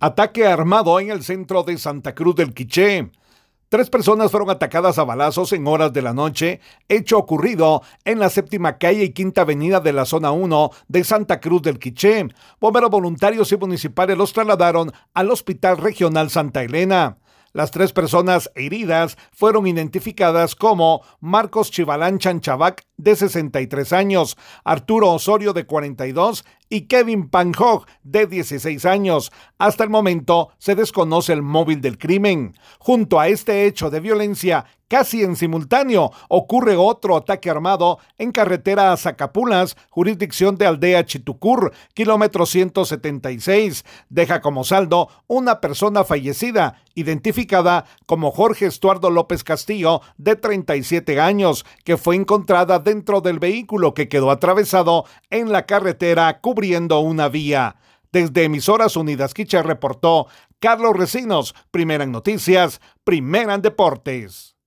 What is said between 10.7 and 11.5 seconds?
de Santa